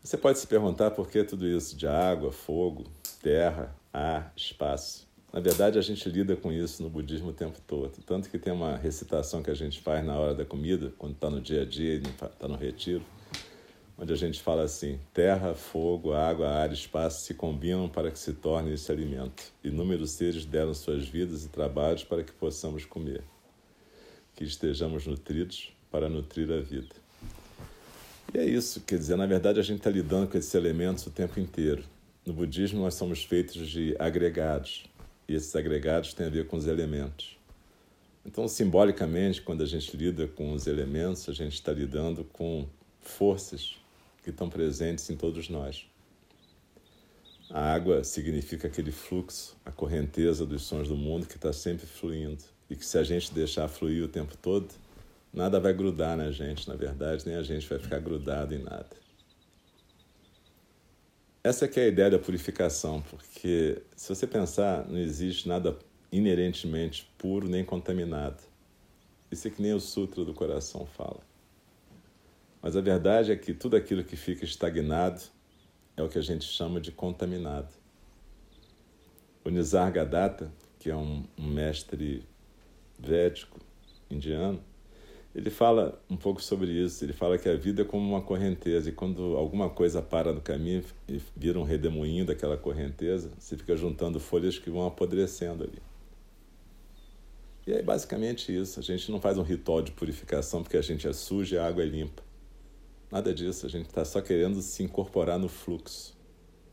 [0.00, 2.84] Você pode se perguntar por que tudo isso de água, fogo,
[3.20, 5.08] terra, ar, espaço.
[5.32, 8.00] Na verdade, a gente lida com isso no budismo o tempo todo.
[8.06, 11.28] Tanto que tem uma recitação que a gente faz na hora da comida, quando está
[11.28, 13.04] no dia a dia está no retiro,
[13.98, 18.32] onde a gente fala assim: terra, fogo, água, ar espaço se combinam para que se
[18.32, 19.52] torne esse alimento.
[19.62, 23.22] Inúmeros seres deram suas vidas e trabalhos para que possamos comer.
[24.36, 26.94] que estejamos nutridos para nutrir a vida.
[28.32, 31.10] E é isso, quer dizer, na verdade a gente está lidando com esses elementos o
[31.10, 31.82] tempo inteiro.
[32.24, 34.84] No budismo nós somos feitos de agregados,
[35.26, 37.36] e esses agregados têm a ver com os elementos.
[38.24, 42.68] Então, simbolicamente, quando a gente lida com os elementos, a gente está lidando com
[43.00, 43.76] forças
[44.22, 45.86] que estão presentes em todos nós.
[47.50, 52.44] A água significa aquele fluxo, a correnteza dos sons do mundo que está sempre fluindo
[52.68, 54.68] e que se a gente deixar fluir o tempo todo,
[55.32, 58.90] nada vai grudar na gente, na verdade, nem a gente vai ficar grudado em nada.
[61.42, 65.78] Essa é que é a ideia da purificação, porque se você pensar, não existe nada
[66.12, 68.42] inerentemente puro nem contaminado.
[69.30, 71.27] Isso é que nem o Sutra do Coração fala.
[72.60, 75.22] Mas a verdade é que tudo aquilo que fica estagnado
[75.96, 77.72] é o que a gente chama de contaminado.
[79.44, 82.24] O Nisargadatta, que é um, um mestre
[82.98, 83.58] védico
[84.10, 84.60] indiano,
[85.34, 87.04] ele fala um pouco sobre isso.
[87.04, 90.40] Ele fala que a vida é como uma correnteza e quando alguma coisa para no
[90.40, 95.78] caminho e vira um redemoinho daquela correnteza, você fica juntando folhas que vão apodrecendo ali.
[97.66, 98.80] E é basicamente isso.
[98.80, 101.66] A gente não faz um ritual de purificação porque a gente é sujo e a
[101.66, 102.27] água é limpa.
[103.10, 103.66] Nada disso.
[103.66, 106.16] A gente está só querendo se incorporar no fluxo.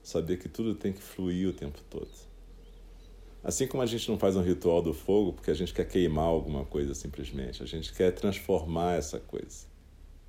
[0.04, 2.10] Saber que tudo tem que fluir o tempo todo.
[3.44, 6.26] Assim como a gente não faz um ritual do fogo porque a gente quer queimar
[6.26, 7.62] alguma coisa simplesmente.
[7.62, 9.66] A gente quer transformar essa coisa.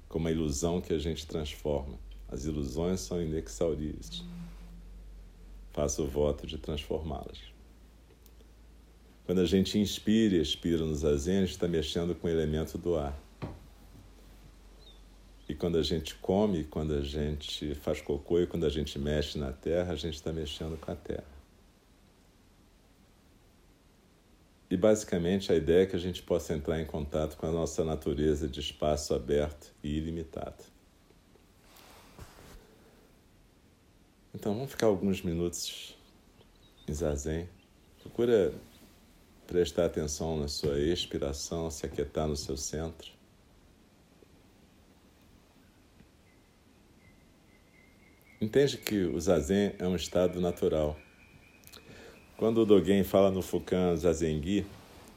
[0.08, 1.98] Como a ilusão que a gente transforma.
[2.28, 4.24] As ilusões são inexauríveis.
[5.72, 7.38] Faço o voto de transformá-las.
[9.24, 12.78] Quando a gente inspira e expira no zazen, a gente está mexendo com o elemento
[12.78, 13.25] do ar.
[15.48, 19.38] E quando a gente come, quando a gente faz cocô e quando a gente mexe
[19.38, 21.36] na terra, a gente está mexendo com a terra.
[24.68, 27.84] E basicamente a ideia é que a gente possa entrar em contato com a nossa
[27.84, 30.64] natureza de espaço aberto e ilimitado.
[34.34, 35.96] Então vamos ficar alguns minutos
[36.88, 37.48] em zazen.
[38.00, 38.52] Procura
[39.46, 43.15] prestar atenção na sua expiração, se aquietar no seu centro.
[48.40, 50.96] Entende que o zazen é um estado natural.
[52.36, 54.66] Quando o Dogen fala no Fukan Zazengi,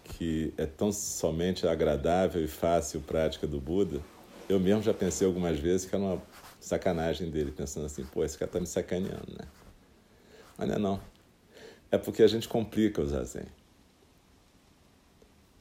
[0.06, 4.02] que é tão somente agradável e fácil prática do Buda,
[4.48, 6.22] eu mesmo já pensei algumas vezes que era uma
[6.62, 9.46] sacanagem dele, pensando assim, pô, esse cara tá me sacaneando, né?
[10.58, 11.02] Mas não é não.
[11.92, 13.46] É porque a gente complica o zazen.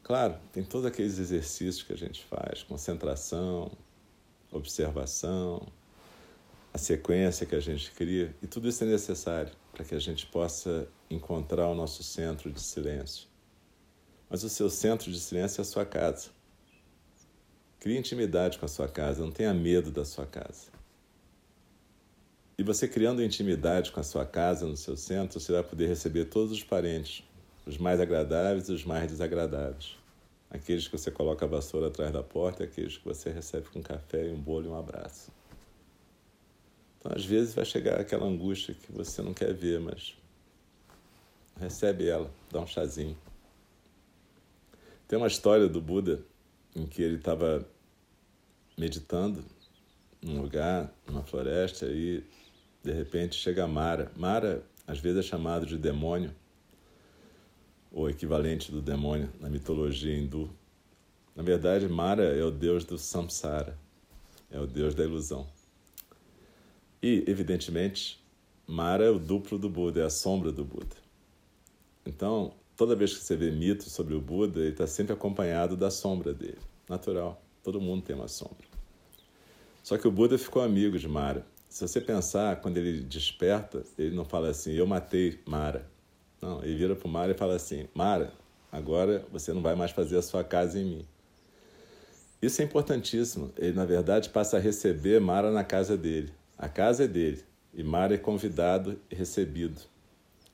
[0.04, 3.70] Claro, tem todos aqueles exercícios que a gente faz, concentração,
[4.50, 5.66] observação,
[6.78, 10.24] a sequência que a gente cria, e tudo isso é necessário para que a gente
[10.26, 13.26] possa encontrar o nosso centro de silêncio.
[14.30, 16.28] Mas o seu centro de silêncio é a sua casa.
[17.80, 20.70] Crie intimidade com a sua casa, não tenha medo da sua casa.
[22.56, 26.26] E você criando intimidade com a sua casa, no seu centro, você vai poder receber
[26.26, 27.24] todos os parentes,
[27.66, 29.96] os mais agradáveis e os mais desagradáveis.
[30.48, 33.82] Aqueles que você coloca a vassoura atrás da porta e aqueles que você recebe com
[33.82, 35.37] café um bolo e um abraço.
[37.10, 40.14] Às vezes, vai chegar aquela angústia que você não quer ver, mas
[41.58, 43.16] recebe ela, dá um chazinho.
[45.06, 46.22] Tem uma história do Buda
[46.76, 47.66] em que ele estava
[48.76, 49.42] meditando
[50.20, 52.22] num lugar, numa floresta, e
[52.82, 54.12] de repente chega Mara.
[54.14, 56.34] Mara, às vezes, é chamado de demônio
[57.90, 60.50] o equivalente do demônio na mitologia hindu.
[61.34, 63.78] Na verdade, Mara é o deus do samsara,
[64.50, 65.48] é o deus da ilusão.
[67.02, 68.22] E, evidentemente,
[68.66, 70.96] Mara é o duplo do Buda, é a sombra do Buda.
[72.04, 75.90] Então, toda vez que você vê mitos sobre o Buda, ele está sempre acompanhado da
[75.90, 76.58] sombra dele.
[76.88, 78.66] Natural, todo mundo tem uma sombra.
[79.82, 81.46] Só que o Buda ficou amigo de Mara.
[81.68, 85.86] Se você pensar, quando ele desperta, ele não fala assim, eu matei Mara.
[86.40, 88.32] Não, ele vira para o Mara e fala assim: Mara,
[88.70, 91.06] agora você não vai mais fazer a sua casa em mim.
[92.40, 93.52] Isso é importantíssimo.
[93.58, 96.32] Ele, na verdade, passa a receber Mara na casa dele.
[96.58, 97.42] A casa é dele.
[97.72, 99.80] E Mara é convidado e recebido.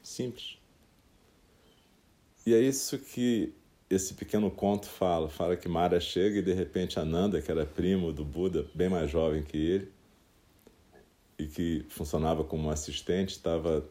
[0.03, 0.59] Simples.
[2.47, 3.55] E é isso que
[3.89, 5.31] esse pequeno conto fala.
[5.31, 9.11] Fala que Mara chega e, de repente, Ananda, que era primo do Buda, bem mais
[9.11, 9.93] jovem que ele,
[11.39, 13.89] e que funcionava como assistente, estava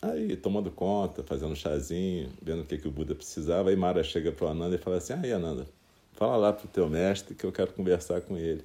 [0.00, 4.30] Aí, tomando conta, fazendo chazinho, vendo o que, que o Buda precisava, aí Mara chega
[4.30, 5.66] para o Ananda e fala assim: aí, Ananda,
[6.12, 8.64] fala lá para o teu mestre que eu quero conversar com ele.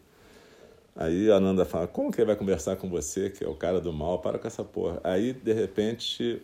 [0.95, 3.91] Aí Ananda fala: como que ele vai conversar com você, que é o cara do
[3.91, 4.19] mal?
[4.19, 4.99] Para com essa porra.
[5.03, 6.41] Aí, de repente,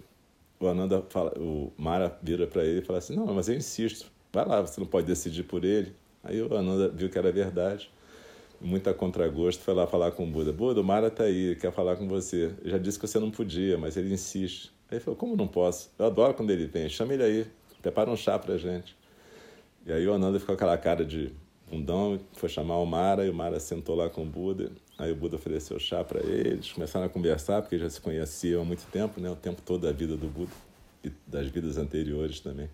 [0.60, 4.12] o Ananda fala, o Mara vira para ele e fala assim: não, mas eu insisto,
[4.34, 5.94] vai lá, você não pode decidir por ele.
[6.24, 7.92] Aí o Ananda viu que era verdade,
[8.60, 10.52] muito a contragosto, foi lá falar com o Buda.
[10.52, 12.52] Buda, o Mara tá aí, quer falar com você.
[12.64, 14.72] Eu já disse que você não podia, mas ele insiste.
[14.90, 15.92] Aí ele falou, como não posso?
[15.98, 17.48] Eu adoro quando ele vem, chama ele aí,
[17.82, 18.98] prepara um chá pra gente.
[19.86, 21.32] E aí o Ananda ficou com aquela cara de
[21.70, 24.72] bundão, foi chamar o Mara, e o Mara sentou lá com o Buda.
[24.98, 28.66] Aí o Buda ofereceu chá para eles, começaram a conversar, porque já se conheciam há
[28.66, 29.30] muito tempo, né?
[29.30, 30.52] o tempo todo da vida do Buda
[31.04, 32.70] e das vidas anteriores também.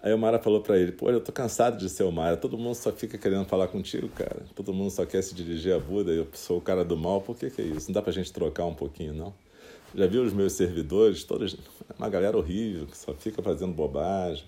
[0.00, 2.56] Aí o Mara falou para ele: Pô, eu tô cansado de ser o Mara, todo
[2.56, 4.42] mundo só fica querendo falar contigo, cara.
[4.54, 7.36] Todo mundo só quer se dirigir a Buda, eu sou o cara do mal, por
[7.36, 7.88] que, que é isso?
[7.88, 9.34] Não dá pra gente trocar um pouquinho, não?
[9.94, 11.56] Já viu os meus servidores, todos,
[11.98, 14.44] uma galera horrível, que só fica fazendo bobagem.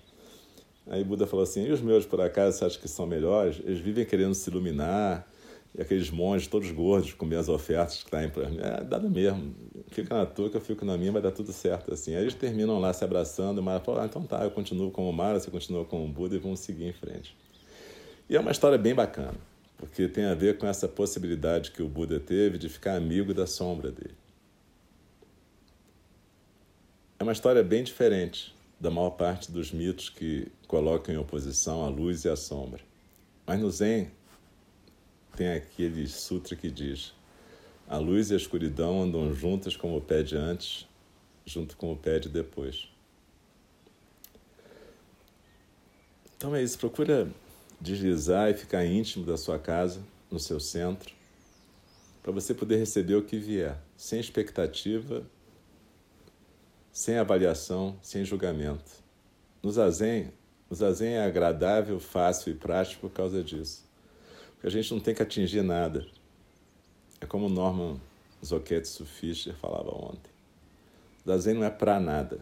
[0.87, 3.59] Aí Buda falou assim: E os meus, por acaso, você acha que são melhores?
[3.63, 5.27] Eles vivem querendo se iluminar,
[5.73, 8.59] e aqueles monges todos gordos com minhas ofertas que traem para mim.
[8.59, 9.55] É, dá mesmo.
[9.87, 11.93] Fica na tua que eu fico na minha, vai dar tudo certo.
[11.93, 12.15] assim.
[12.15, 15.09] Aí eles terminam lá se abraçando, o Mara fala, ah, então tá, eu continuo com
[15.09, 17.35] o Mara, você continua com o Buda e vamos seguir em frente.
[18.29, 19.35] E é uma história bem bacana,
[19.77, 23.47] porque tem a ver com essa possibilidade que o Buda teve de ficar amigo da
[23.47, 24.15] sombra dele.
[27.17, 31.87] É uma história bem diferente da maior parte dos mitos que colocam em oposição a
[31.87, 32.81] luz e a sombra.
[33.45, 34.09] Mas no Zen,
[35.37, 37.13] tem aquele sutra que diz:
[37.87, 40.87] a luz e a escuridão andam juntas como o pé de antes,
[41.45, 42.87] junto com o pé de depois.
[46.35, 47.31] Então é isso, procura
[47.79, 50.01] deslizar e ficar íntimo da sua casa,
[50.31, 51.13] no seu centro,
[52.23, 55.23] para você poder receber o que vier, sem expectativa,
[56.91, 58.91] sem avaliação, sem julgamento.
[59.63, 60.31] No zazen,
[60.69, 63.85] o zazen é agradável, fácil e prático por causa disso.
[64.53, 66.05] Porque a gente não tem que atingir nada.
[67.19, 67.99] É como Norman
[68.43, 70.31] Zoketsu Fischer falava ontem.
[71.25, 72.39] O Zen não é para nada.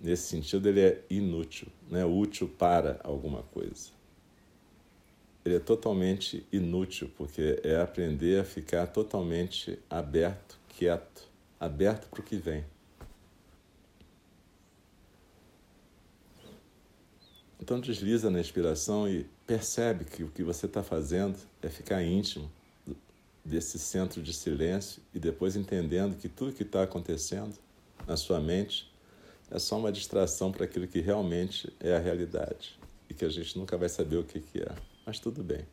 [0.00, 3.90] Nesse sentido, ele é inútil, não é útil para alguma coisa.
[5.44, 11.28] Ele é totalmente inútil, porque é aprender a ficar totalmente aberto, quieto,
[11.58, 12.64] aberto para o que vem.
[17.68, 22.50] Então desliza na inspiração e percebe que o que você está fazendo é ficar íntimo
[23.44, 27.54] desse centro de silêncio e depois entendendo que tudo que está acontecendo
[28.06, 28.90] na sua mente
[29.50, 33.58] é só uma distração para aquilo que realmente é a realidade e que a gente
[33.58, 34.74] nunca vai saber o que, que é.
[35.04, 35.66] Mas tudo bem.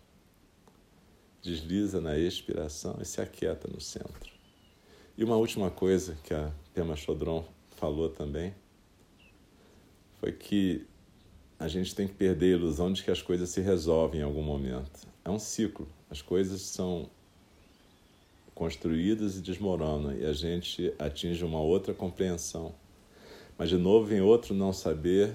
[1.41, 4.33] Desliza na expiração e se aquieta no centro.
[5.17, 7.45] E uma última coisa que a Pema Chodron
[7.77, 8.53] falou também
[10.19, 10.85] foi que
[11.57, 14.43] a gente tem que perder a ilusão de que as coisas se resolvem em algum
[14.43, 15.07] momento.
[15.23, 15.87] É um ciclo.
[16.09, 17.09] As coisas são
[18.53, 22.73] construídas e desmoronam e a gente atinge uma outra compreensão.
[23.57, 25.33] Mas de novo vem outro não saber,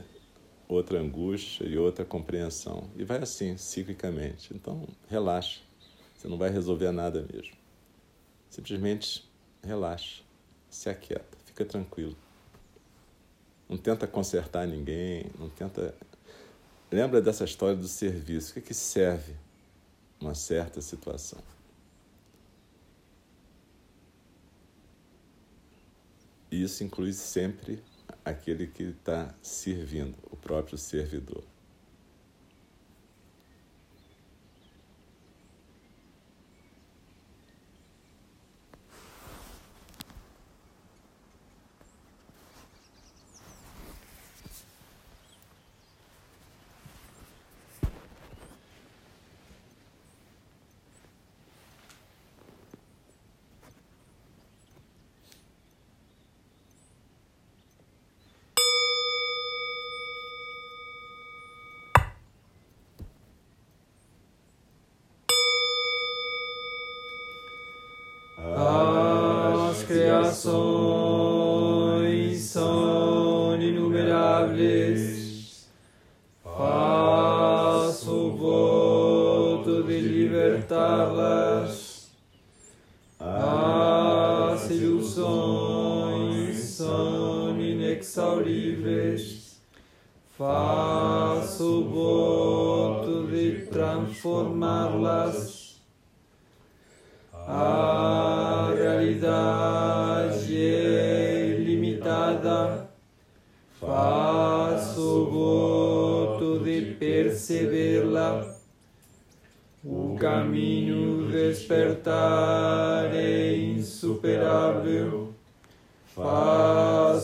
[0.68, 2.90] outra angústia e outra compreensão.
[2.96, 4.54] E vai assim, ciclicamente.
[4.54, 5.60] Então, relaxa.
[6.14, 7.54] Você não vai resolver nada mesmo.
[8.50, 9.24] Simplesmente
[9.62, 10.22] relaxa,
[10.68, 12.16] se aquieta, fica tranquilo.
[13.68, 15.94] Não tenta consertar ninguém, não tenta
[16.90, 18.50] Lembra dessa história do serviço?
[18.50, 19.34] O que, é que serve
[20.20, 21.38] uma certa situação?
[26.50, 27.80] E isso inclui sempre
[28.24, 31.44] aquele que está servindo, o próprio servidor.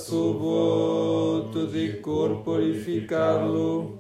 [0.07, 3.99] Faço voto de corporificá-lo.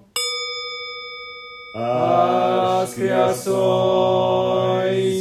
[1.75, 3.51] As criações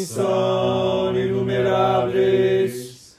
[0.09, 3.17] são inumeráveis,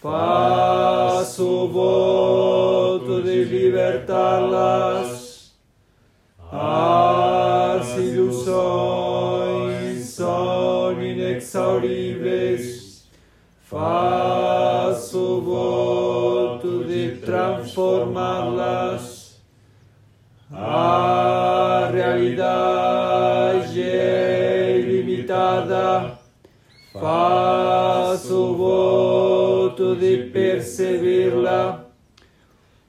[0.00, 5.50] faço o voto de libertá-las.
[6.52, 13.04] As ilusões são inexauríveis,
[13.64, 14.09] faço
[17.70, 19.40] transformá-las.
[20.52, 26.18] A realidade é ilimitada,
[26.92, 31.86] faço voto de percebê-la.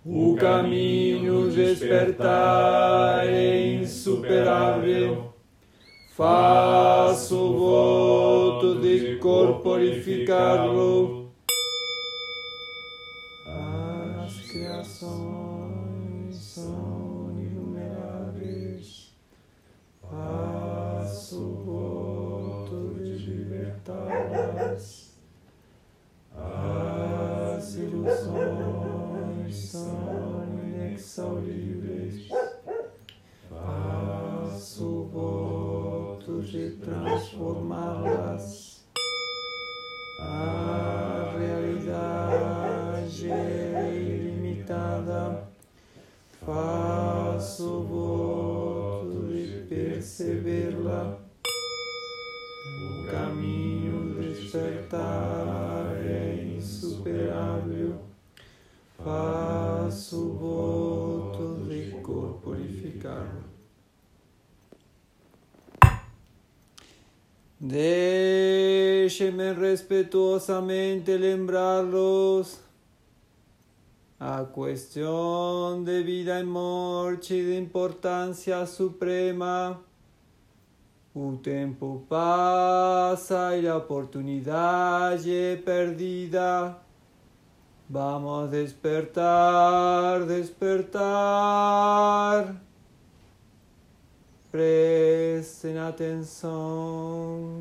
[0.04, 5.32] O caminho despertar é insuperável.
[6.16, 11.21] Faço voto de corporificá-lo.
[28.02, 32.30] Ilusões são inexauríveis.
[33.48, 38.88] Faço o voto de transformá-las.
[40.20, 45.44] A realidade é ilimitada.
[46.44, 51.20] Faço voto de percebê-la.
[52.66, 55.71] O caminho despertar
[59.04, 63.44] Faço o voto de corporificar-lo.
[67.60, 72.60] Deixe-me respetuosamente lembrá-los
[74.20, 79.82] a questão de vida e morte de importância suprema.
[81.14, 86.91] O tempo passa e a oportunidade é perdida.
[87.92, 90.96] Vamos despertar, despertar.
[94.50, 97.52] Prestem atenção.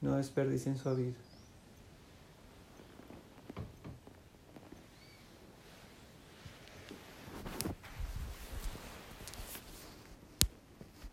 [0.00, 1.25] Não desperdicem sua vida.